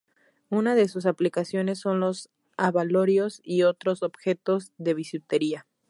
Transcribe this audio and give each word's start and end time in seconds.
Una 0.49 0.73
de 0.73 0.87
sus 0.87 1.05
aplicaciones 1.05 1.77
son 1.77 1.99
los 1.99 2.31
abalorios 2.57 3.39
y 3.43 3.61
otros 3.61 4.01
objetos 4.01 4.71
de 4.79 4.95
bisutería. 4.95 5.67